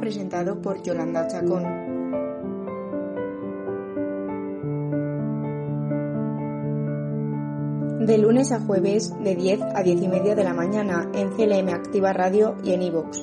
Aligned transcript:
presentado 0.00 0.60
por 0.62 0.82
Yolanda 0.82 1.26
Chacón. 1.26 1.64
De 8.06 8.18
lunes 8.18 8.52
a 8.52 8.60
jueves, 8.60 9.12
de 9.22 9.34
10 9.34 9.60
a 9.74 9.82
10 9.82 10.02
y 10.02 10.08
media 10.08 10.34
de 10.34 10.44
la 10.44 10.54
mañana, 10.54 11.10
en 11.14 11.30
CLM 11.30 11.68
Activa 11.68 12.12
Radio 12.12 12.56
y 12.64 12.72
en 12.72 12.82
iVoox. 12.82 13.18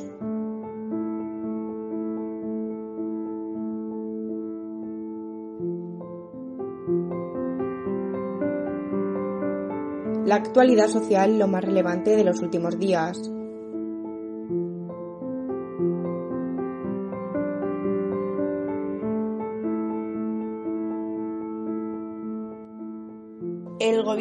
La 10.25 10.35
actualidad 10.35 10.87
social 10.87 11.39
lo 11.39 11.47
más 11.47 11.63
relevante 11.63 12.15
de 12.15 12.23
los 12.23 12.41
últimos 12.41 12.77
días. 12.77 13.31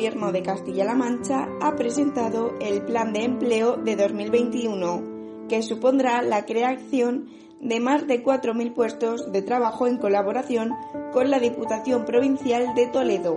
Gobierno 0.09 0.33
de 0.33 0.43
Castilla-La 0.43 0.95
Mancha 0.95 1.51
ha 1.61 1.77
presentado 1.77 2.55
el 2.63 2.81
Plan 2.81 3.13
de 3.13 3.25
Empleo 3.25 3.77
de 3.77 3.95
2021, 3.95 5.47
que 5.51 5.63
supondrá 5.63 6.23
la 6.23 6.47
creación 6.47 7.29
de 7.61 7.79
más 7.79 8.07
de 8.07 8.25
4.000 8.25 8.73
puestos 8.73 9.31
de 9.31 9.43
trabajo 9.43 9.87
en 9.87 9.99
colaboración 9.99 10.75
con 11.13 11.31
la 11.31 11.39
Diputación 11.39 12.07
Provincial 12.07 12.75
de 12.75 12.87
Toledo. 12.87 13.37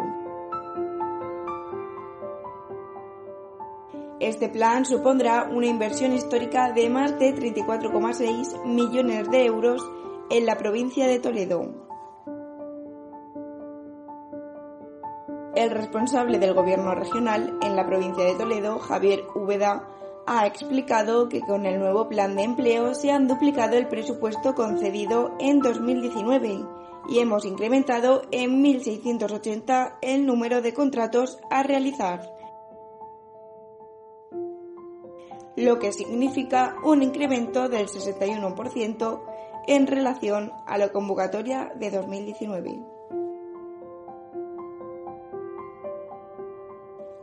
Este 4.22 4.48
plan 4.48 4.86
supondrá 4.86 5.50
una 5.52 5.68
inversión 5.68 6.14
histórica 6.14 6.72
de 6.72 6.90
más 6.90 7.20
de 7.20 7.36
34,6 7.36 8.64
millones 8.64 9.30
de 9.30 9.46
euros 9.46 9.82
en 10.30 10.46
la 10.46 10.58
provincia 10.58 11.06
de 11.06 11.20
Toledo. 11.20 11.91
El 15.62 15.70
responsable 15.70 16.40
del 16.40 16.56
gobierno 16.56 16.96
regional 16.96 17.60
en 17.62 17.76
la 17.76 17.86
provincia 17.86 18.24
de 18.24 18.34
Toledo, 18.34 18.80
Javier 18.80 19.26
Úbeda, 19.36 19.88
ha 20.26 20.48
explicado 20.48 21.30
que 21.30 21.42
con 21.42 21.68
el 21.68 21.78
nuevo 21.78 22.10
plan 22.10 22.36
de 22.36 22.42
empleo 22.42 22.96
se 22.96 23.12
han 23.12 23.28
duplicado 23.28 23.78
el 23.78 23.88
presupuesto 23.88 24.56
concedido 24.56 25.36
en 25.40 25.60
2019 25.60 26.66
y 27.10 27.20
hemos 27.20 27.46
incrementado 27.46 28.24
en 28.32 28.64
1.680 28.64 29.98
el 30.02 30.26
número 30.26 30.64
de 30.64 30.74
contratos 30.74 31.38
a 31.52 31.62
realizar, 31.62 32.28
lo 35.56 35.78
que 35.78 35.94
significa 35.94 36.76
un 36.84 37.04
incremento 37.04 37.70
del 37.70 37.86
61% 37.86 39.22
en 39.68 39.86
relación 39.86 40.52
a 40.66 40.80
la 40.80 40.90
convocatoria 40.90 41.72
de 41.76 41.92
2019. 41.92 42.91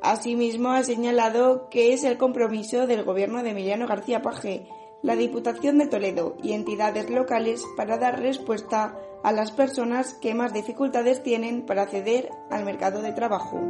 Asimismo, 0.09 0.71
ha 0.71 0.83
señalado 0.85 1.69
que 1.69 1.93
es 1.93 2.03
el 2.03 2.17
compromiso 2.17 2.87
del 2.87 3.05
Gobierno 3.05 3.43
de 3.43 3.51
Emiliano 3.51 3.87
García 3.87 4.23
Paje, 4.23 4.67
la 5.03 5.17
Diputación 5.17 5.77
de 5.77 5.87
Toledo 5.87 6.35
y 6.43 6.53
entidades 6.53 7.11
locales 7.11 7.63
para 7.77 7.99
dar 7.99 8.19
respuesta 8.19 8.99
a 9.23 9.33
las 9.33 9.53
personas 9.53 10.15
que 10.15 10.33
más 10.33 10.55
dificultades 10.55 11.23
tienen 11.23 11.67
para 11.67 11.83
acceder 11.83 12.31
al 12.49 12.65
mercado 12.65 13.03
de 13.03 13.13
trabajo. 13.13 13.61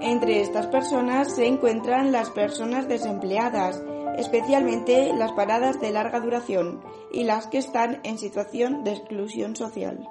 Entre 0.00 0.40
estas 0.40 0.66
personas 0.66 1.36
se 1.36 1.46
encuentran 1.46 2.10
las 2.10 2.30
personas 2.30 2.88
desempleadas, 2.88 3.80
especialmente 4.18 5.12
las 5.12 5.30
paradas 5.30 5.80
de 5.80 5.92
larga 5.92 6.18
duración 6.18 6.82
y 7.12 7.22
las 7.22 7.46
que 7.46 7.58
están 7.58 8.00
en 8.02 8.18
situación 8.18 8.82
de 8.82 8.94
exclusión 8.94 9.54
social. 9.54 10.08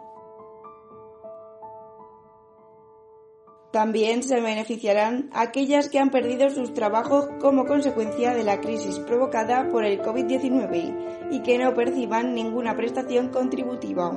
También 3.73 4.21
se 4.21 4.39
beneficiarán 4.39 5.31
aquellas 5.33 5.89
que 5.89 5.97
han 5.97 6.11
perdido 6.11 6.51
sus 6.51 6.75
trabajos 6.75 7.27
como 7.41 7.65
consecuencia 7.65 8.35
de 8.35 8.43
la 8.43 8.61
crisis 8.61 8.99
provocada 8.99 9.67
por 9.69 9.83
el 9.83 9.99
COVID-19 9.99 11.31
y 11.31 11.39
que 11.41 11.57
no 11.57 11.73
perciban 11.73 12.35
ninguna 12.35 12.75
prestación 12.75 13.29
contributiva. 13.29 14.15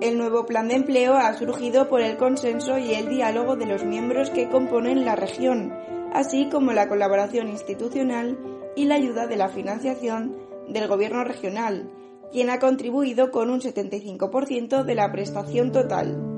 El 0.00 0.16
nuevo 0.16 0.46
plan 0.46 0.68
de 0.68 0.76
empleo 0.76 1.12
ha 1.12 1.34
surgido 1.34 1.90
por 1.90 2.00
el 2.00 2.16
consenso 2.16 2.78
y 2.78 2.94
el 2.94 3.10
diálogo 3.10 3.56
de 3.56 3.66
los 3.66 3.84
miembros 3.84 4.30
que 4.30 4.48
componen 4.48 5.04
la 5.04 5.14
región, 5.14 5.74
así 6.14 6.48
como 6.48 6.72
la 6.72 6.88
colaboración 6.88 7.48
institucional 7.48 8.38
y 8.76 8.86
la 8.86 8.94
ayuda 8.94 9.26
de 9.26 9.36
la 9.36 9.50
financiación 9.50 10.38
del 10.68 10.88
Gobierno 10.88 11.22
regional, 11.22 11.90
quien 12.32 12.50
ha 12.50 12.58
contribuido 12.58 13.30
con 13.30 13.50
un 13.50 13.60
75% 13.60 14.84
de 14.84 14.94
la 14.94 15.10
prestación 15.10 15.72
total. 15.72 16.30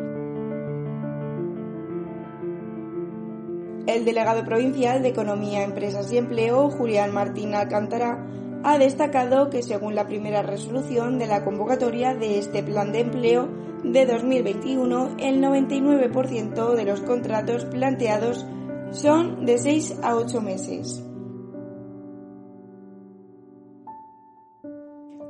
El 3.86 4.04
delegado 4.04 4.44
provincial 4.44 5.02
de 5.02 5.08
Economía, 5.08 5.64
Empresas 5.64 6.12
y 6.12 6.16
Empleo, 6.16 6.70
Julián 6.70 7.12
Martín 7.12 7.54
Alcántara, 7.54 8.26
ha 8.62 8.78
destacado 8.78 9.50
que 9.50 9.62
según 9.62 9.96
la 9.96 10.06
primera 10.06 10.42
resolución 10.42 11.18
de 11.18 11.26
la 11.26 11.44
convocatoria 11.44 12.14
de 12.14 12.38
este 12.38 12.62
plan 12.62 12.92
de 12.92 13.00
empleo 13.00 13.48
de 13.82 14.06
2021, 14.06 15.16
el 15.18 15.42
99% 15.42 16.74
de 16.74 16.84
los 16.84 17.00
contratos 17.00 17.64
planteados 17.64 18.46
son 18.92 19.44
de 19.44 19.58
6 19.58 19.96
a 20.02 20.14
8 20.14 20.40
meses. 20.40 21.02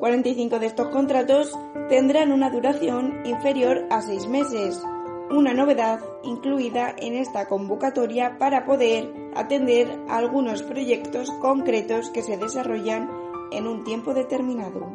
45 0.03 0.59
de 0.59 0.67
estos 0.67 0.89
contratos 0.89 1.57
tendrán 1.89 2.33
una 2.33 2.51
duración 2.51 3.25
inferior 3.25 3.87
a 3.89 4.03
seis 4.03 4.27
meses, 4.27 4.83
una 5.31 5.55
novedad 5.55 6.01
incluida 6.25 6.93
en 6.99 7.15
esta 7.15 7.47
convocatoria 7.47 8.37
para 8.37 8.65
poder 8.65 9.15
atender 9.37 9.97
algunos 10.09 10.65
proyectos 10.65 11.31
concretos 11.41 12.11
que 12.11 12.25
se 12.25 12.37
desarrollan 12.37 13.09
en 13.53 13.69
un 13.69 13.85
tiempo 13.85 14.13
determinado. 14.13 14.91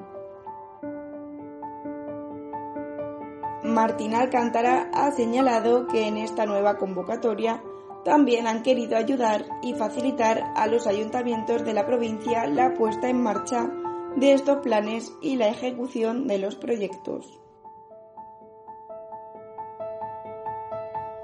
Martín 3.64 4.14
Alcántara 4.14 4.92
ha 4.94 5.10
señalado 5.12 5.88
que 5.88 6.06
en 6.06 6.18
esta 6.18 6.46
nueva 6.46 6.78
convocatoria 6.78 7.64
también 8.04 8.46
han 8.46 8.62
querido 8.62 8.98
ayudar 8.98 9.46
y 9.62 9.74
facilitar 9.74 10.44
a 10.58 10.68
los 10.68 10.86
ayuntamientos 10.86 11.64
de 11.64 11.74
la 11.74 11.86
provincia 11.86 12.46
la 12.48 12.74
puesta 12.74 13.08
en 13.08 13.24
marcha 13.24 13.72
de 14.18 14.34
estos 14.34 14.58
planes 14.58 15.14
y 15.22 15.36
la 15.36 15.48
ejecución 15.48 16.28
de 16.28 16.40
los 16.40 16.56
proyectos. 16.56 17.40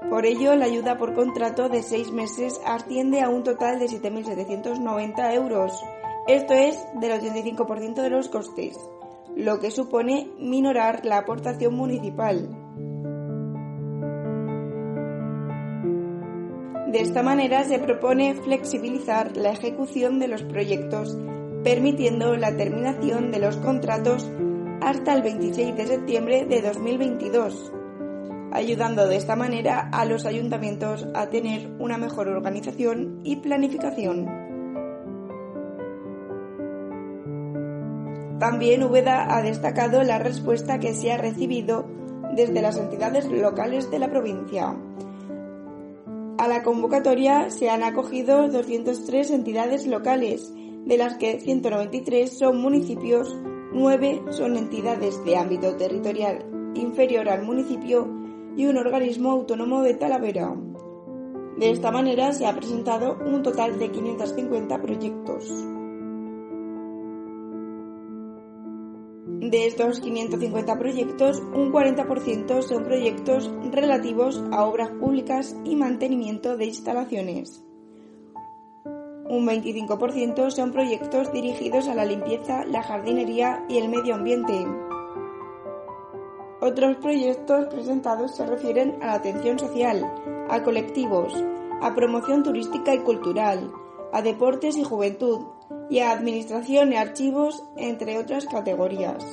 Por 0.08 0.26
ello, 0.26 0.54
la 0.54 0.66
ayuda 0.66 0.96
por 0.96 1.12
contrato 1.12 1.68
de 1.68 1.82
seis 1.82 2.12
meses 2.12 2.60
asciende 2.64 3.20
a 3.20 3.28
un 3.28 3.42
total 3.42 3.80
de 3.80 3.86
7.790 3.86 5.34
euros, 5.34 5.72
esto 6.28 6.54
es 6.54 6.78
del 7.00 7.20
85% 7.20 7.94
de 7.94 8.10
los 8.10 8.28
costes, 8.28 8.78
lo 9.34 9.58
que 9.58 9.72
supone 9.72 10.30
minorar 10.38 11.04
la 11.04 11.18
aportación 11.18 11.74
municipal. 11.74 12.48
De 16.92 17.00
esta 17.00 17.24
manera 17.24 17.64
se 17.64 17.80
propone 17.80 18.36
flexibilizar 18.36 19.36
la 19.36 19.50
ejecución 19.50 20.20
de 20.20 20.28
los 20.28 20.44
proyectos 20.44 21.18
permitiendo 21.64 22.36
la 22.36 22.54
terminación 22.56 23.32
de 23.32 23.38
los 23.38 23.56
contratos 23.56 24.30
hasta 24.82 25.14
el 25.14 25.22
26 25.22 25.74
de 25.74 25.86
septiembre 25.86 26.44
de 26.44 26.60
2022, 26.60 27.72
ayudando 28.52 29.08
de 29.08 29.16
esta 29.16 29.34
manera 29.34 29.88
a 29.90 30.04
los 30.04 30.26
ayuntamientos 30.26 31.08
a 31.14 31.30
tener 31.30 31.72
una 31.78 31.96
mejor 31.96 32.28
organización 32.28 33.20
y 33.24 33.36
planificación. 33.36 34.44
También 38.38 38.82
Úbeda 38.82 39.34
ha 39.34 39.40
destacado 39.40 40.02
la 40.02 40.18
respuesta 40.18 40.78
que 40.78 40.92
se 40.92 41.12
ha 41.12 41.16
recibido 41.16 41.86
desde 42.36 42.60
las 42.60 42.76
entidades 42.76 43.24
locales 43.30 43.90
de 43.90 43.98
la 43.98 44.10
provincia. 44.10 44.76
A 46.36 46.48
la 46.48 46.62
convocatoria 46.62 47.48
se 47.48 47.70
han 47.70 47.82
acogido 47.82 48.48
203 48.48 49.30
entidades 49.30 49.86
locales, 49.86 50.52
de 50.84 50.98
las 50.98 51.16
que 51.16 51.40
193 51.40 52.38
son 52.38 52.60
municipios, 52.60 53.34
9 53.72 54.22
son 54.30 54.56
entidades 54.56 55.24
de 55.24 55.36
ámbito 55.36 55.76
territorial 55.76 56.44
inferior 56.74 57.28
al 57.28 57.42
municipio 57.44 58.08
y 58.56 58.66
un 58.66 58.76
organismo 58.76 59.30
autónomo 59.30 59.82
de 59.82 59.94
Talavera. 59.94 60.54
De 61.56 61.70
esta 61.70 61.90
manera 61.90 62.32
se 62.32 62.46
ha 62.46 62.54
presentado 62.54 63.16
un 63.24 63.42
total 63.42 63.78
de 63.78 63.90
550 63.90 64.82
proyectos. 64.82 65.48
De 69.26 69.66
estos 69.66 70.00
550 70.00 70.78
proyectos, 70.78 71.40
un 71.54 71.72
40% 71.72 72.62
son 72.62 72.84
proyectos 72.84 73.50
relativos 73.70 74.42
a 74.50 74.64
obras 74.64 74.90
públicas 74.90 75.56
y 75.64 75.76
mantenimiento 75.76 76.56
de 76.56 76.66
instalaciones. 76.66 77.63
Un 79.26 79.46
25% 79.46 80.50
son 80.50 80.72
proyectos 80.72 81.32
dirigidos 81.32 81.88
a 81.88 81.94
la 81.94 82.04
limpieza, 82.04 82.64
la 82.66 82.82
jardinería 82.82 83.64
y 83.68 83.78
el 83.78 83.88
medio 83.88 84.14
ambiente. 84.14 84.66
Otros 86.60 86.96
proyectos 86.96 87.66
presentados 87.66 88.36
se 88.36 88.44
refieren 88.46 88.98
a 89.02 89.06
la 89.06 89.14
atención 89.14 89.58
social, 89.58 90.04
a 90.50 90.62
colectivos, 90.62 91.32
a 91.80 91.94
promoción 91.94 92.42
turística 92.42 92.94
y 92.94 92.98
cultural, 92.98 93.72
a 94.12 94.20
deportes 94.20 94.76
y 94.76 94.84
juventud, 94.84 95.40
y 95.88 96.00
a 96.00 96.10
Administración 96.10 96.92
y 96.92 96.96
Archivos, 96.96 97.64
entre 97.76 98.18
otras 98.18 98.46
categorías. 98.46 99.24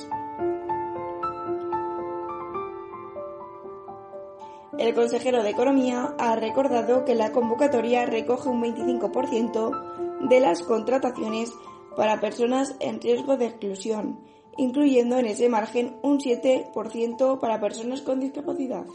El 4.78 4.94
consejero 4.94 5.42
de 5.42 5.50
Economía 5.50 6.14
ha 6.18 6.34
recordado 6.34 7.04
que 7.04 7.14
la 7.14 7.30
convocatoria 7.30 8.06
recoge 8.06 8.48
un 8.48 8.62
25% 8.62 10.28
de 10.28 10.40
las 10.40 10.62
contrataciones 10.62 11.52
para 11.94 12.20
personas 12.20 12.74
en 12.80 12.98
riesgo 12.98 13.36
de 13.36 13.46
exclusión, 13.46 14.20
incluyendo 14.56 15.18
en 15.18 15.26
ese 15.26 15.50
margen 15.50 15.96
un 16.02 16.18
7% 16.18 17.38
para 17.38 17.60
personas 17.60 18.00
con 18.00 18.20
discapacidad. 18.20 18.86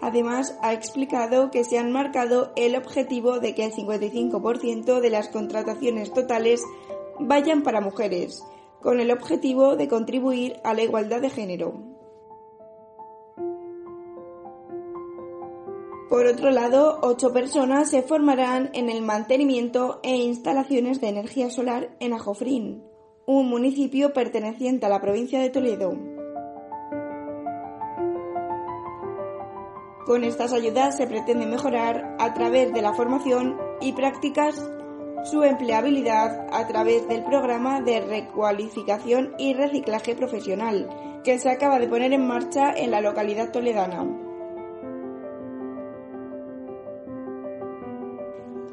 Además, 0.00 0.56
ha 0.62 0.72
explicado 0.72 1.50
que 1.50 1.64
se 1.64 1.78
han 1.78 1.90
marcado 1.90 2.52
el 2.54 2.76
objetivo 2.76 3.40
de 3.40 3.56
que 3.56 3.64
el 3.64 3.72
55% 3.72 5.00
de 5.00 5.10
las 5.10 5.28
contrataciones 5.28 6.12
totales 6.12 6.62
vayan 7.18 7.62
para 7.62 7.80
mujeres, 7.80 8.40
con 8.80 9.00
el 9.00 9.10
objetivo 9.10 9.76
de 9.76 9.88
contribuir 9.88 10.60
a 10.64 10.74
la 10.74 10.82
igualdad 10.82 11.20
de 11.20 11.30
género. 11.30 11.96
Por 16.08 16.26
otro 16.26 16.50
lado, 16.50 17.00
ocho 17.02 17.32
personas 17.32 17.90
se 17.90 18.02
formarán 18.02 18.70
en 18.74 18.88
el 18.88 19.02
mantenimiento 19.02 20.00
e 20.02 20.16
instalaciones 20.16 21.00
de 21.00 21.08
energía 21.08 21.50
solar 21.50 21.96
en 21.98 22.12
Ajofrín, 22.12 22.84
un 23.26 23.48
municipio 23.48 24.12
perteneciente 24.12 24.86
a 24.86 24.88
la 24.88 25.00
provincia 25.00 25.40
de 25.40 25.50
Toledo. 25.50 25.94
Con 30.06 30.22
estas 30.22 30.52
ayudas 30.52 30.96
se 30.96 31.08
pretende 31.08 31.46
mejorar 31.46 32.14
a 32.20 32.32
través 32.32 32.72
de 32.72 32.80
la 32.80 32.94
formación 32.94 33.58
y 33.80 33.92
prácticas 33.92 34.70
su 35.24 35.42
empleabilidad 35.42 36.46
a 36.52 36.66
través 36.66 37.08
del 37.08 37.24
programa 37.24 37.80
de 37.80 38.00
recualificación 38.00 39.34
y 39.38 39.54
reciclaje 39.54 40.14
profesional 40.14 40.88
que 41.24 41.38
se 41.38 41.50
acaba 41.50 41.78
de 41.78 41.88
poner 41.88 42.12
en 42.12 42.26
marcha 42.26 42.72
en 42.72 42.90
la 42.90 43.00
localidad 43.00 43.50
toledana. 43.50 44.06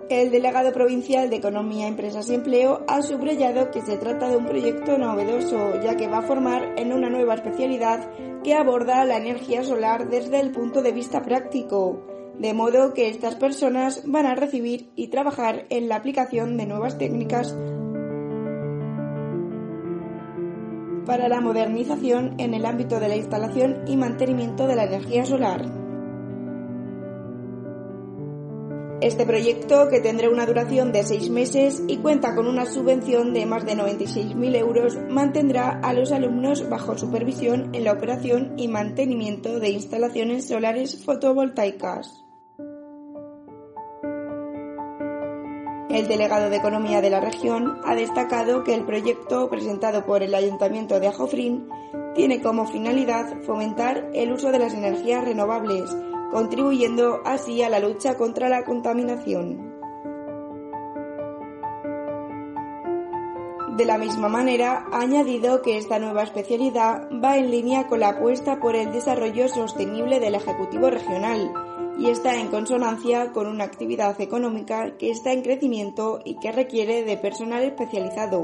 El 0.10 0.30
delegado 0.30 0.72
provincial 0.72 1.32
de 1.32 1.38
Economía, 1.38 1.88
Empresas 1.88 2.30
y 2.30 2.36
Empleo 2.36 2.84
ha 2.88 3.02
subrayado 3.02 3.72
que 3.72 3.82
se 3.82 3.98
trata 3.98 4.30
de 4.30 4.38
un 4.38 4.46
proyecto 4.46 4.96
novedoso, 4.98 5.82
ya 5.82 5.98
que 5.98 6.08
va 6.08 6.20
a 6.20 6.22
formar 6.22 6.76
en 6.78 6.94
una 6.94 7.10
nueva 7.10 7.34
especialidad 7.34 8.12
que 8.44 8.54
aborda 8.54 9.06
la 9.06 9.18
energía 9.18 9.64
solar 9.64 10.10
desde 10.10 10.40
el 10.40 10.52
punto 10.52 10.84
de 10.84 10.92
vista 10.92 11.24
práctico, 11.24 12.06
de 12.40 12.54
modo 12.54 12.94
que 12.94 13.10
estas 13.10 13.36
personas 13.36 14.04
van 14.06 14.26
a 14.26 14.36
recibir 14.36 14.92
y 14.96 15.08
trabajar 15.08 15.66
en 15.70 15.88
la 15.88 15.98
aplicación 15.98 16.58
de 16.58 16.66
nuevas 16.66 16.98
técnicas 16.98 17.56
para 21.06 21.28
la 21.28 21.42
modernización 21.42 22.36
en 22.40 22.54
el 22.54 22.66
ámbito 22.66 23.00
de 23.00 23.10
la 23.10 23.16
instalación 23.16 23.84
y 23.88 23.98
mantenimiento 23.98 24.68
de 24.68 24.76
la 24.76 24.86
energía 24.86 25.26
solar. 25.26 25.84
Este 29.02 29.26
proyecto, 29.26 29.90
que 29.90 30.00
tendrá 30.00 30.30
una 30.30 30.46
duración 30.46 30.94
de 30.94 31.04
seis 31.04 31.30
meses 31.30 31.84
y 31.90 31.98
cuenta 31.98 32.36
con 32.36 32.48
una 32.48 32.66
subvención 32.66 33.34
de 33.34 33.46
más 33.46 33.66
de 33.66 33.76
96.000 33.76 34.56
euros, 34.56 34.98
mantendrá 35.10 35.82
a 35.82 35.92
los 35.92 36.14
alumnos 36.14 36.70
bajo 36.70 36.98
supervisión 36.98 37.76
en 37.76 37.84
la 37.84 37.92
operación 37.92 38.54
y 38.56 38.70
mantenimiento 38.70 39.60
de 39.60 39.72
instalaciones 39.72 40.48
solares 40.48 41.04
fotovoltaicas. 41.04 42.23
El 45.94 46.08
delegado 46.08 46.50
de 46.50 46.56
Economía 46.58 47.02
de 47.02 47.12
la 47.12 47.20
región 47.20 47.80
ha 47.86 47.94
destacado 47.94 48.64
que 48.64 48.74
el 48.74 48.84
proyecto 48.84 49.48
presentado 49.48 50.08
por 50.08 50.24
el 50.24 50.34
Ayuntamiento 50.34 51.00
de 51.00 51.08
Ajofrín 51.08 51.70
tiene 52.16 52.42
como 52.42 52.66
finalidad 52.66 53.44
fomentar 53.44 54.10
el 54.16 54.32
uso 54.32 54.52
de 54.52 54.58
las 54.58 54.74
energías 54.74 55.24
renovables, 55.24 55.96
contribuyendo 56.32 57.22
así 57.26 57.62
a 57.62 57.70
la 57.70 57.80
lucha 57.80 58.18
contra 58.18 58.50
la 58.50 58.64
contaminación. 58.64 59.72
De 63.78 63.86
la 63.86 64.00
misma 64.00 64.30
manera, 64.30 64.88
ha 64.92 65.02
añadido 65.02 65.62
que 65.62 65.78
esta 65.78 66.00
nueva 66.00 66.24
especialidad 66.24 67.08
va 67.24 67.38
en 67.38 67.52
línea 67.52 67.86
con 67.86 68.00
la 68.00 68.10
apuesta 68.10 68.60
por 68.60 68.76
el 68.76 68.92
desarrollo 68.92 69.48
sostenible 69.48 70.20
del 70.20 70.34
Ejecutivo 70.34 70.90
Regional 70.90 71.54
y 72.04 72.10
está 72.10 72.36
en 72.36 72.50
consonancia 72.50 73.32
con 73.32 73.48
una 73.48 73.64
actividad 73.64 74.20
económica 74.20 74.98
que 74.98 75.10
está 75.10 75.32
en 75.32 75.42
crecimiento 75.42 76.20
y 76.26 76.38
que 76.38 76.52
requiere 76.52 77.04
de 77.04 77.16
personal 77.16 77.64
especializado. 77.64 78.44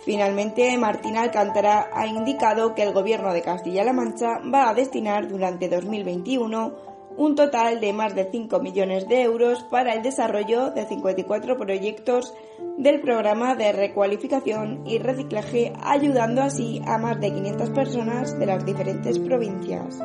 Finalmente, 0.00 0.76
Martín 0.78 1.16
Alcántara 1.16 1.90
ha 1.92 2.08
indicado 2.08 2.74
que 2.74 2.82
el 2.82 2.92
Gobierno 2.92 3.32
de 3.32 3.42
Castilla-La 3.42 3.92
Mancha 3.92 4.40
va 4.52 4.68
a 4.68 4.74
destinar 4.74 5.28
durante 5.28 5.68
2021 5.68 6.89
un 7.20 7.34
total 7.34 7.80
de 7.80 7.92
más 7.92 8.14
de 8.14 8.30
5 8.32 8.60
millones 8.60 9.06
de 9.06 9.20
euros 9.20 9.62
para 9.64 9.92
el 9.92 10.02
desarrollo 10.02 10.70
de 10.70 10.86
54 10.86 11.58
proyectos 11.58 12.32
del 12.78 13.02
programa 13.02 13.54
de 13.54 13.72
recualificación 13.72 14.86
y 14.86 14.96
reciclaje, 14.96 15.74
ayudando 15.82 16.40
así 16.40 16.80
a 16.86 16.96
más 16.96 17.20
de 17.20 17.30
500 17.30 17.70
personas 17.70 18.38
de 18.38 18.46
las 18.46 18.64
diferentes 18.64 19.18
provincias. 19.18 20.00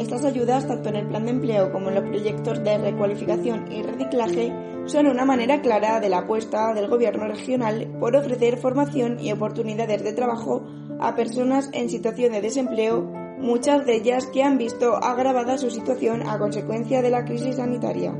Estas 0.00 0.24
ayudas, 0.24 0.66
tanto 0.66 0.88
en 0.88 0.96
el 0.96 1.06
plan 1.06 1.24
de 1.26 1.30
empleo 1.30 1.70
como 1.70 1.88
en 1.88 1.94
los 1.94 2.04
proyectos 2.04 2.64
de 2.64 2.78
recualificación 2.78 3.70
y 3.70 3.84
reciclaje, 3.84 4.52
son 4.86 5.06
una 5.06 5.24
manera 5.24 5.60
clara 5.62 6.00
de 6.00 6.08
la 6.08 6.18
apuesta 6.18 6.74
del 6.74 6.88
Gobierno 6.88 7.28
regional 7.28 7.96
por 8.00 8.16
ofrecer 8.16 8.56
formación 8.56 9.20
y 9.20 9.30
oportunidades 9.30 10.02
de 10.02 10.12
trabajo 10.14 10.66
a 11.06 11.14
personas 11.14 11.70
en 11.72 11.88
situación 11.88 12.32
de 12.32 12.40
desempleo, 12.40 13.02
muchas 13.38 13.84
de 13.86 13.96
ellas 13.96 14.26
que 14.26 14.42
han 14.42 14.58
visto 14.58 14.96
agravada 14.96 15.58
su 15.58 15.70
situación 15.70 16.26
a 16.26 16.38
consecuencia 16.38 17.02
de 17.02 17.10
la 17.10 17.24
crisis 17.24 17.56
sanitaria. 17.56 18.12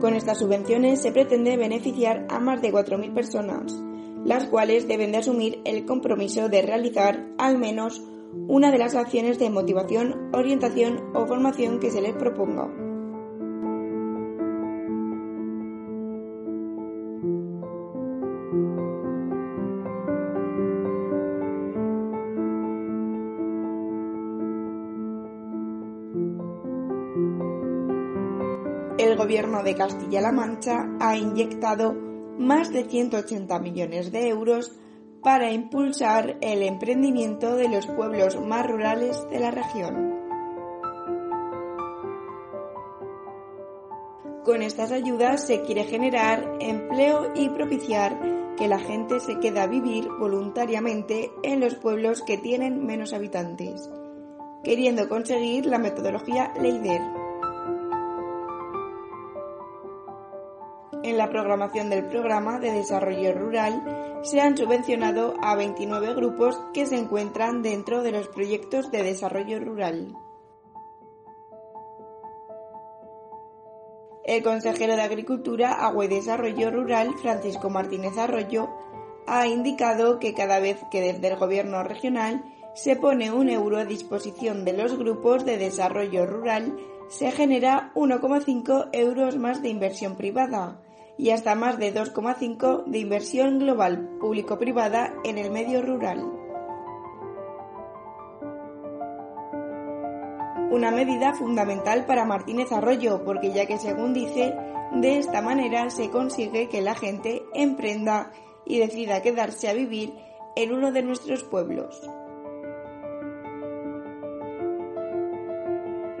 Con 0.00 0.14
estas 0.14 0.38
subvenciones 0.38 1.00
se 1.00 1.12
pretende 1.12 1.56
beneficiar 1.56 2.26
a 2.28 2.40
más 2.40 2.60
de 2.60 2.72
4.000 2.72 3.14
personas 3.14 3.82
las 4.24 4.44
cuales 4.44 4.86
deben 4.86 5.12
de 5.12 5.18
asumir 5.18 5.60
el 5.64 5.84
compromiso 5.84 6.48
de 6.48 6.62
realizar 6.62 7.26
al 7.38 7.58
menos 7.58 8.02
una 8.48 8.70
de 8.70 8.78
las 8.78 8.94
acciones 8.94 9.38
de 9.38 9.50
motivación, 9.50 10.30
orientación 10.32 11.00
o 11.14 11.26
formación 11.26 11.80
que 11.80 11.90
se 11.90 12.00
les 12.00 12.14
proponga. 12.14 12.91
Gobierno 29.22 29.62
de 29.62 29.76
Castilla-La 29.76 30.32
Mancha 30.32 30.84
ha 30.98 31.16
inyectado 31.16 31.94
más 32.38 32.72
de 32.72 32.82
180 32.82 33.56
millones 33.60 34.10
de 34.10 34.26
euros 34.26 34.72
para 35.22 35.52
impulsar 35.52 36.38
el 36.40 36.64
emprendimiento 36.64 37.54
de 37.54 37.68
los 37.68 37.86
pueblos 37.86 38.40
más 38.40 38.66
rurales 38.66 39.16
de 39.30 39.38
la 39.38 39.52
región. 39.52 40.12
Con 44.44 44.60
estas 44.60 44.90
ayudas 44.90 45.46
se 45.46 45.62
quiere 45.62 45.84
generar 45.84 46.56
empleo 46.58 47.32
y 47.36 47.48
propiciar 47.48 48.18
que 48.56 48.66
la 48.66 48.80
gente 48.80 49.20
se 49.20 49.38
quede 49.38 49.60
a 49.60 49.68
vivir 49.68 50.08
voluntariamente 50.18 51.30
en 51.44 51.60
los 51.60 51.76
pueblos 51.76 52.22
que 52.22 52.38
tienen 52.38 52.84
menos 52.84 53.12
habitantes, 53.12 53.88
queriendo 54.64 55.08
conseguir 55.08 55.66
la 55.66 55.78
metodología 55.78 56.52
LEIDER 56.60 57.21
En 61.12 61.18
la 61.18 61.28
programación 61.28 61.90
del 61.90 62.06
Programa 62.06 62.58
de 62.58 62.72
Desarrollo 62.72 63.34
Rural 63.34 64.22
se 64.22 64.40
han 64.40 64.56
subvencionado 64.56 65.34
a 65.42 65.54
29 65.54 66.14
grupos 66.14 66.58
que 66.72 66.86
se 66.86 66.96
encuentran 66.96 67.60
dentro 67.60 68.02
de 68.02 68.12
los 68.12 68.28
proyectos 68.28 68.90
de 68.90 69.02
desarrollo 69.02 69.60
rural. 69.60 70.16
El 74.24 74.42
consejero 74.42 74.96
de 74.96 75.02
Agricultura, 75.02 75.74
Agua 75.84 76.06
y 76.06 76.08
Desarrollo 76.08 76.70
Rural, 76.70 77.12
Francisco 77.20 77.68
Martínez 77.68 78.16
Arroyo, 78.16 78.70
ha 79.26 79.46
indicado 79.46 80.18
que 80.18 80.32
cada 80.32 80.60
vez 80.60 80.78
que 80.90 81.02
desde 81.02 81.28
el 81.28 81.36
Gobierno 81.36 81.82
regional 81.82 82.42
se 82.74 82.96
pone 82.96 83.30
un 83.30 83.50
euro 83.50 83.76
a 83.76 83.84
disposición 83.84 84.64
de 84.64 84.72
los 84.72 84.96
grupos 84.96 85.44
de 85.44 85.58
desarrollo 85.58 86.24
rural, 86.24 86.74
se 87.10 87.30
genera 87.32 87.92
1,5 87.96 88.88
euros 88.92 89.36
más 89.36 89.60
de 89.60 89.68
inversión 89.68 90.16
privada, 90.16 90.80
y 91.18 91.30
hasta 91.30 91.54
más 91.54 91.78
de 91.78 91.94
2,5 91.94 92.84
de 92.84 92.98
inversión 92.98 93.58
global 93.58 94.16
público-privada 94.20 95.14
en 95.24 95.38
el 95.38 95.50
medio 95.50 95.82
rural. 95.82 96.30
Una 100.70 100.90
medida 100.90 101.34
fundamental 101.34 102.06
para 102.06 102.24
Martínez 102.24 102.72
Arroyo, 102.72 103.24
porque 103.24 103.52
ya 103.52 103.66
que 103.66 103.76
según 103.76 104.14
dice, 104.14 104.54
de 104.94 105.18
esta 105.18 105.42
manera 105.42 105.90
se 105.90 106.10
consigue 106.10 106.68
que 106.68 106.80
la 106.80 106.94
gente 106.94 107.42
emprenda 107.54 108.30
y 108.64 108.78
decida 108.78 109.22
quedarse 109.22 109.68
a 109.68 109.74
vivir 109.74 110.14
en 110.56 110.72
uno 110.72 110.92
de 110.92 111.02
nuestros 111.02 111.44
pueblos. 111.44 112.08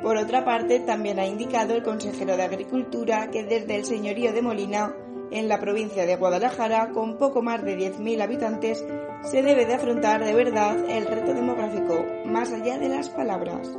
Por 0.02 0.16
otra 0.16 0.44
parte, 0.44 0.80
también 0.80 1.20
ha 1.20 1.26
indicado 1.26 1.74
el 1.74 1.84
consejero 1.84 2.36
de 2.36 2.42
Agricultura 2.42 3.30
que 3.30 3.44
desde 3.44 3.76
el 3.76 3.84
señorío 3.84 4.32
de 4.32 4.42
Molina, 4.42 4.96
en 5.30 5.48
la 5.48 5.60
provincia 5.60 6.04
de 6.04 6.16
Guadalajara, 6.16 6.90
con 6.90 7.18
poco 7.18 7.40
más 7.40 7.64
de 7.64 7.78
10.000 7.78 8.20
habitantes, 8.20 8.84
se 9.22 9.42
debe 9.42 9.64
de 9.64 9.74
afrontar 9.74 10.24
de 10.24 10.34
verdad 10.34 10.76
el 10.90 11.06
reto 11.06 11.32
demográfico, 11.32 12.04
más 12.26 12.52
allá 12.52 12.78
de 12.78 12.88
las 12.88 13.08
palabras. 13.10 13.78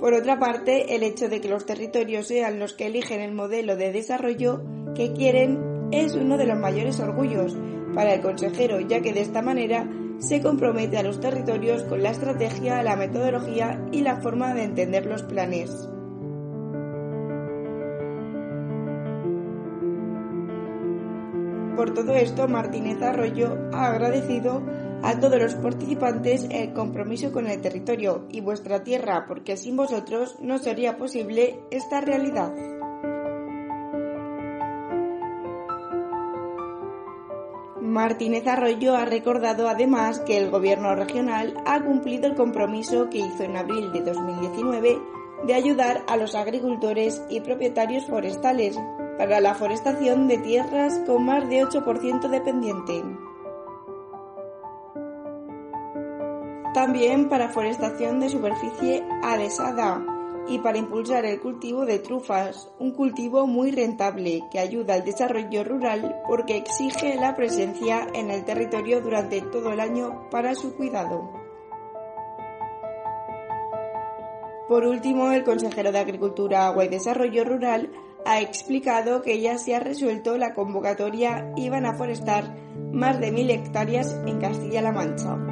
Por 0.00 0.14
otra 0.14 0.38
parte, 0.38 0.96
el 0.96 1.02
hecho 1.02 1.28
de 1.28 1.40
que 1.40 1.48
los 1.48 1.66
territorios 1.66 2.26
sean 2.26 2.58
los 2.58 2.72
que 2.72 2.86
eligen 2.86 3.20
el 3.20 3.32
modelo 3.32 3.76
de 3.76 3.92
desarrollo 3.92 4.62
que 4.96 5.12
quieren 5.12 5.88
es 5.92 6.14
uno 6.14 6.38
de 6.38 6.46
los 6.46 6.58
mayores 6.58 6.98
orgullos 6.98 7.56
para 7.94 8.14
el 8.14 8.22
consejero, 8.22 8.80
ya 8.80 9.00
que 9.00 9.12
de 9.12 9.20
esta 9.20 9.42
manera 9.42 9.86
se 10.22 10.40
compromete 10.40 10.98
a 10.98 11.02
los 11.02 11.20
territorios 11.20 11.82
con 11.82 12.02
la 12.02 12.10
estrategia, 12.10 12.82
la 12.82 12.96
metodología 12.96 13.84
y 13.90 14.02
la 14.02 14.20
forma 14.20 14.54
de 14.54 14.62
entender 14.62 15.04
los 15.04 15.24
planes. 15.24 15.88
Por 21.76 21.94
todo 21.94 22.12
esto, 22.12 22.46
Martínez 22.46 23.02
Arroyo 23.02 23.58
ha 23.72 23.88
agradecido 23.88 24.62
a 25.02 25.18
todos 25.18 25.40
los 25.40 25.54
participantes 25.56 26.46
el 26.50 26.72
compromiso 26.72 27.32
con 27.32 27.48
el 27.48 27.60
territorio 27.60 28.26
y 28.30 28.40
vuestra 28.40 28.84
tierra, 28.84 29.24
porque 29.26 29.56
sin 29.56 29.76
vosotros 29.76 30.36
no 30.40 30.58
sería 30.58 30.96
posible 30.96 31.58
esta 31.72 32.00
realidad. 32.00 32.81
Martínez 37.92 38.46
Arroyo 38.46 38.96
ha 38.96 39.04
recordado 39.04 39.68
además 39.68 40.18
que 40.20 40.38
el 40.38 40.50
Gobierno 40.50 40.94
regional 40.94 41.52
ha 41.66 41.78
cumplido 41.84 42.26
el 42.26 42.34
compromiso 42.34 43.10
que 43.10 43.18
hizo 43.18 43.42
en 43.42 43.54
abril 43.54 43.92
de 43.92 44.00
2019 44.00 44.98
de 45.46 45.54
ayudar 45.54 46.02
a 46.08 46.16
los 46.16 46.34
agricultores 46.34 47.22
y 47.28 47.42
propietarios 47.42 48.06
forestales 48.06 48.80
para 49.18 49.40
la 49.40 49.54
forestación 49.54 50.26
de 50.26 50.38
tierras 50.38 51.02
con 51.06 51.26
más 51.26 51.46
de 51.50 51.66
8% 51.66 52.30
dependiente. 52.30 53.04
También 56.72 57.28
para 57.28 57.50
forestación 57.50 58.20
de 58.20 58.30
superficie 58.30 59.04
adhesada 59.22 60.11
y 60.48 60.58
para 60.58 60.78
impulsar 60.78 61.24
el 61.24 61.40
cultivo 61.40 61.86
de 61.86 61.98
trufas, 61.98 62.70
un 62.78 62.92
cultivo 62.92 63.46
muy 63.46 63.70
rentable 63.70 64.42
que 64.50 64.58
ayuda 64.58 64.94
al 64.94 65.04
desarrollo 65.04 65.64
rural 65.64 66.22
porque 66.26 66.56
exige 66.56 67.14
la 67.16 67.34
presencia 67.34 68.06
en 68.14 68.30
el 68.30 68.44
territorio 68.44 69.00
durante 69.00 69.40
todo 69.40 69.72
el 69.72 69.80
año 69.80 70.28
para 70.30 70.54
su 70.54 70.74
cuidado. 70.74 71.30
Por 74.68 74.86
último, 74.86 75.32
el 75.32 75.44
consejero 75.44 75.92
de 75.92 75.98
Agricultura, 75.98 76.66
Agua 76.66 76.86
y 76.86 76.88
Desarrollo 76.88 77.44
Rural 77.44 77.90
ha 78.24 78.40
explicado 78.40 79.20
que 79.20 79.40
ya 79.40 79.58
se 79.58 79.74
ha 79.74 79.80
resuelto 79.80 80.38
la 80.38 80.54
convocatoria 80.54 81.52
y 81.56 81.68
van 81.68 81.84
a 81.86 81.94
forestar 81.94 82.56
más 82.92 83.20
de 83.20 83.32
mil 83.32 83.50
hectáreas 83.50 84.16
en 84.26 84.40
Castilla-La 84.40 84.92
Mancha. 84.92 85.51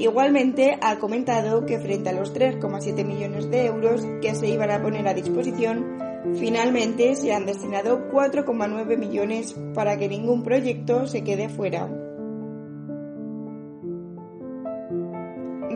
Igualmente 0.00 0.78
ha 0.80 0.98
comentado 0.98 1.66
que 1.66 1.78
frente 1.78 2.08
a 2.08 2.14
los 2.14 2.34
3,7 2.34 3.04
millones 3.04 3.50
de 3.50 3.66
euros 3.66 4.00
que 4.22 4.34
se 4.34 4.48
iban 4.48 4.70
a 4.70 4.80
poner 4.80 5.06
a 5.06 5.12
disposición, 5.12 5.98
finalmente 6.38 7.14
se 7.16 7.34
han 7.34 7.44
destinado 7.44 8.10
4,9 8.10 8.96
millones 8.96 9.54
para 9.74 9.98
que 9.98 10.08
ningún 10.08 10.42
proyecto 10.42 11.06
se 11.06 11.22
quede 11.22 11.50
fuera. 11.50 11.86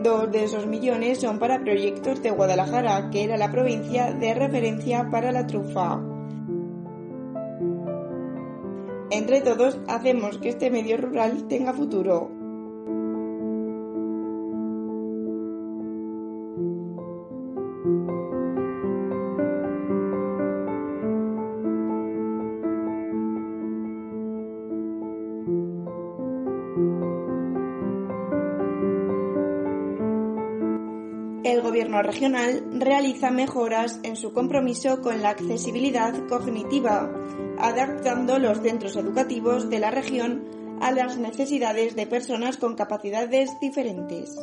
Dos 0.01 0.31
de 0.31 0.45
esos 0.45 0.65
millones 0.65 1.19
son 1.19 1.37
para 1.37 1.59
proyectos 1.59 2.23
de 2.23 2.31
Guadalajara, 2.31 3.11
que 3.11 3.25
era 3.25 3.37
la 3.37 3.51
provincia 3.51 4.11
de 4.11 4.33
referencia 4.33 5.07
para 5.11 5.31
la 5.31 5.45
trufa. 5.45 6.01
Entre 9.11 9.41
todos 9.41 9.77
hacemos 9.87 10.39
que 10.39 10.49
este 10.49 10.71
medio 10.71 10.97
rural 10.97 11.47
tenga 11.47 11.73
futuro. 11.73 12.34
El 31.45 31.61
Gobierno 31.61 32.01
regional 32.01 32.63
realiza 32.71 33.29
mejoras 33.29 33.99
en 34.01 34.15
su 34.15 34.33
compromiso 34.33 35.01
con 35.01 35.21
la 35.21 35.29
accesibilidad 35.29 36.11
cognitiva, 36.27 37.07
adaptando 37.59 38.39
los 38.39 38.61
centros 38.61 38.95
educativos 38.95 39.69
de 39.69 39.77
la 39.77 39.91
región 39.91 40.43
a 40.81 40.91
las 40.91 41.17
necesidades 41.17 41.95
de 41.95 42.07
personas 42.07 42.57
con 42.57 42.73
capacidades 42.75 43.51
diferentes. 43.61 44.35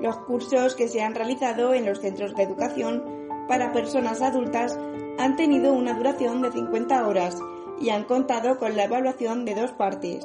Los 0.00 0.18
cursos 0.26 0.74
que 0.74 0.88
se 0.88 1.00
han 1.00 1.14
realizado 1.14 1.72
en 1.72 1.86
los 1.86 2.00
centros 2.00 2.36
de 2.36 2.42
educación 2.42 3.02
para 3.48 3.72
personas 3.72 4.20
adultas 4.20 4.78
han 5.18 5.34
tenido 5.36 5.72
una 5.72 5.94
duración 5.94 6.42
de 6.42 6.52
50 6.52 7.06
horas 7.06 7.38
y 7.82 7.90
han 7.90 8.04
contado 8.04 8.58
con 8.58 8.76
la 8.76 8.84
evaluación 8.84 9.44
de 9.44 9.54
dos 9.54 9.72
partes. 9.72 10.24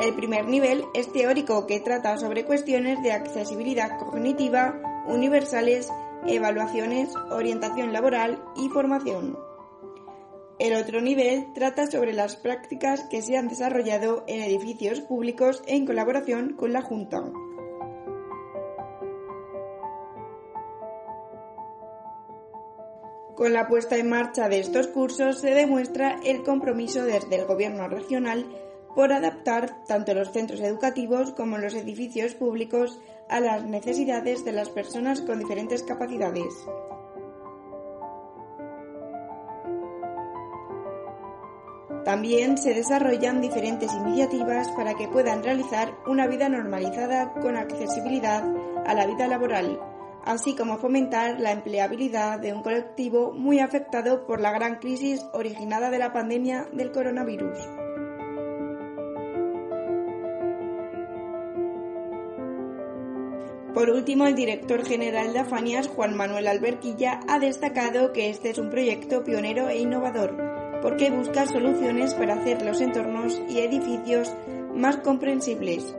El 0.00 0.14
primer 0.14 0.46
nivel 0.46 0.84
es 0.94 1.10
teórico 1.12 1.66
que 1.66 1.80
trata 1.80 2.16
sobre 2.18 2.44
cuestiones 2.44 3.02
de 3.02 3.12
accesibilidad 3.12 3.98
cognitiva, 3.98 4.80
universales, 5.06 5.90
evaluaciones, 6.26 7.14
orientación 7.30 7.92
laboral 7.92 8.42
y 8.54 8.68
formación. 8.68 9.36
El 10.58 10.74
otro 10.74 11.00
nivel 11.00 11.52
trata 11.54 11.90
sobre 11.90 12.12
las 12.12 12.36
prácticas 12.36 13.04
que 13.10 13.22
se 13.22 13.36
han 13.36 13.48
desarrollado 13.48 14.24
en 14.28 14.42
edificios 14.42 15.00
públicos 15.00 15.62
en 15.66 15.86
colaboración 15.86 16.54
con 16.54 16.72
la 16.72 16.82
Junta. 16.82 17.24
Con 23.44 23.52
la 23.52 23.68
puesta 23.68 23.98
en 23.98 24.08
marcha 24.08 24.48
de 24.48 24.58
estos 24.58 24.86
cursos 24.86 25.40
se 25.40 25.50
demuestra 25.50 26.18
el 26.24 26.42
compromiso 26.42 27.04
desde 27.04 27.36
el 27.36 27.44
Gobierno 27.44 27.88
regional 27.88 28.46
por 28.94 29.12
adaptar 29.12 29.84
tanto 29.84 30.14
los 30.14 30.32
centros 30.32 30.60
educativos 30.60 31.32
como 31.32 31.58
los 31.58 31.74
edificios 31.74 32.32
públicos 32.32 32.98
a 33.28 33.40
las 33.40 33.62
necesidades 33.66 34.46
de 34.46 34.52
las 34.52 34.70
personas 34.70 35.20
con 35.20 35.40
diferentes 35.40 35.82
capacidades. 35.82 36.54
También 42.06 42.56
se 42.56 42.72
desarrollan 42.72 43.42
diferentes 43.42 43.92
iniciativas 43.92 44.68
para 44.70 44.94
que 44.94 45.08
puedan 45.08 45.42
realizar 45.42 45.92
una 46.06 46.26
vida 46.26 46.48
normalizada 46.48 47.34
con 47.34 47.58
accesibilidad 47.58 48.42
a 48.86 48.94
la 48.94 49.06
vida 49.06 49.28
laboral, 49.28 49.78
así 50.24 50.54
como 50.54 50.78
fomentar 50.78 51.40
la 51.40 51.52
empleabilidad 51.52 52.38
de 52.40 52.52
un 52.52 52.62
colectivo 52.62 53.32
muy 53.32 53.60
afectado 53.60 54.26
por 54.26 54.40
la 54.40 54.52
gran 54.52 54.76
crisis 54.76 55.24
originada 55.32 55.90
de 55.90 55.98
la 55.98 56.12
pandemia 56.12 56.66
del 56.72 56.92
coronavirus. 56.92 57.58
Por 63.74 63.90
último, 63.90 64.26
el 64.28 64.36
director 64.36 64.84
general 64.86 65.32
de 65.32 65.40
Afanias, 65.40 65.88
Juan 65.88 66.16
Manuel 66.16 66.46
Alberquilla, 66.46 67.18
ha 67.26 67.40
destacado 67.40 68.12
que 68.12 68.30
este 68.30 68.50
es 68.50 68.58
un 68.58 68.70
proyecto 68.70 69.24
pionero 69.24 69.68
e 69.68 69.78
innovador, 69.78 70.36
porque 70.80 71.10
busca 71.10 71.44
soluciones 71.46 72.14
para 72.14 72.34
hacer 72.34 72.64
los 72.64 72.80
entornos 72.80 73.42
y 73.48 73.58
edificios 73.58 74.32
más 74.74 74.98
comprensibles. 74.98 75.96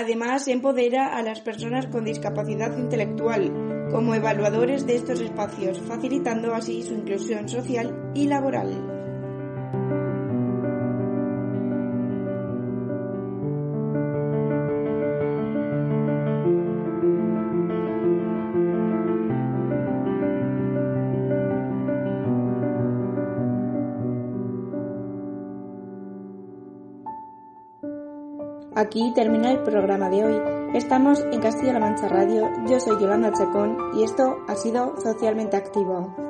Además, 0.00 0.48
empodera 0.48 1.14
a 1.14 1.22
las 1.22 1.40
personas 1.42 1.86
con 1.86 2.06
discapacidad 2.06 2.74
intelectual 2.78 3.52
como 3.92 4.14
evaluadores 4.14 4.86
de 4.86 4.96
estos 4.96 5.20
espacios, 5.20 5.78
facilitando 5.80 6.54
así 6.54 6.82
su 6.82 6.94
inclusión 6.94 7.46
social 7.50 8.10
y 8.14 8.26
laboral. 8.26 8.99
Aquí 28.80 29.12
termina 29.14 29.50
el 29.50 29.58
programa 29.58 30.08
de 30.08 30.24
hoy. 30.24 30.40
Estamos 30.74 31.20
en 31.32 31.42
Castilla-La 31.42 31.80
Mancha 31.80 32.08
Radio. 32.08 32.48
Yo 32.66 32.80
soy 32.80 32.98
Yolanda 32.98 33.30
Chacón 33.30 33.76
y 33.94 34.04
esto 34.04 34.38
ha 34.48 34.56
sido 34.56 34.94
Socialmente 35.02 35.58
Activo. 35.58 36.29